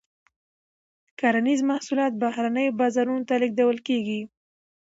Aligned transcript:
کرنیز 1.19 1.61
محصولات 1.69 2.13
بهرنیو 2.21 2.75
بازارونو 2.79 3.25
ته 3.29 3.35
لیږل 3.41 3.77
کیږي. 3.87 4.21